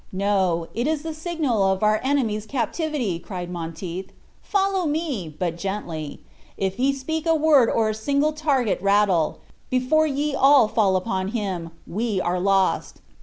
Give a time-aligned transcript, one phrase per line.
[0.11, 4.11] "No, it is the signal of our enemy's captivity!" cried Monteith.
[4.41, 6.21] "Follow me, but gently.
[6.57, 11.27] If ye speak a word or a single target rattle, before ye all fall upon
[11.27, 12.99] him, we are lost.